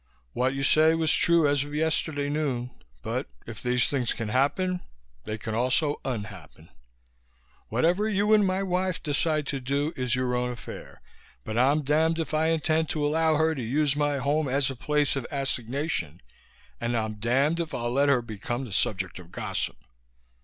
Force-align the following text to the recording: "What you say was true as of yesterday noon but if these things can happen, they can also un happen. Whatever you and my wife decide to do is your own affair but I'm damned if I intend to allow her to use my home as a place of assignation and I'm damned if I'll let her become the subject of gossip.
"What 0.33 0.55
you 0.55 0.63
say 0.63 0.95
was 0.95 1.13
true 1.13 1.47
as 1.47 1.63
of 1.63 1.75
yesterday 1.75 2.27
noon 2.27 2.71
but 3.03 3.27
if 3.45 3.61
these 3.61 3.87
things 3.87 4.13
can 4.13 4.29
happen, 4.29 4.81
they 5.25 5.37
can 5.37 5.53
also 5.53 6.01
un 6.03 6.23
happen. 6.23 6.69
Whatever 7.69 8.09
you 8.09 8.33
and 8.33 8.43
my 8.43 8.63
wife 8.63 9.03
decide 9.03 9.45
to 9.45 9.59
do 9.59 9.93
is 9.95 10.15
your 10.15 10.33
own 10.33 10.49
affair 10.49 11.03
but 11.43 11.55
I'm 11.55 11.83
damned 11.83 12.17
if 12.17 12.33
I 12.33 12.47
intend 12.47 12.89
to 12.89 13.05
allow 13.05 13.35
her 13.35 13.53
to 13.53 13.61
use 13.61 13.95
my 13.95 14.17
home 14.17 14.49
as 14.49 14.71
a 14.71 14.75
place 14.75 15.15
of 15.15 15.27
assignation 15.29 16.19
and 16.79 16.97
I'm 16.97 17.19
damned 17.19 17.59
if 17.59 17.71
I'll 17.75 17.91
let 17.91 18.09
her 18.09 18.23
become 18.23 18.65
the 18.65 18.71
subject 18.71 19.19
of 19.19 19.31
gossip. 19.31 19.77